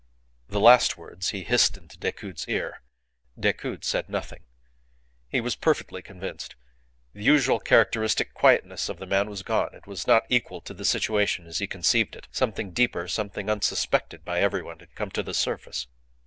The 0.49 0.59
last 0.59 0.97
words 0.97 1.29
he 1.29 1.43
hissed 1.43 1.77
into 1.77 1.95
Decoud's 1.95 2.47
ear. 2.47 2.81
Decoud 3.39 3.83
said 3.85 4.09
nothing. 4.09 4.45
He 5.29 5.39
was 5.39 5.55
perfectly 5.55 6.01
convinced. 6.01 6.55
The 7.13 7.21
usual 7.21 7.59
characteristic 7.59 8.33
quietness 8.33 8.89
of 8.89 8.97
the 8.97 9.05
man 9.05 9.29
was 9.29 9.43
gone. 9.43 9.75
It 9.75 9.85
was 9.85 10.07
not 10.07 10.23
equal 10.27 10.59
to 10.61 10.73
the 10.73 10.85
situation 10.85 11.45
as 11.45 11.59
he 11.59 11.67
conceived 11.67 12.15
it. 12.15 12.27
Something 12.31 12.71
deeper, 12.71 13.07
something 13.07 13.47
unsuspected 13.47 14.25
by 14.25 14.39
everyone, 14.39 14.79
had 14.79 14.95
come 14.95 15.11
to 15.11 15.21
the 15.21 15.35
surface. 15.35 15.85